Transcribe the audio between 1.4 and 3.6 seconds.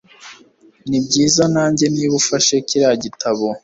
nanjye niba ufashe kiriya gitabo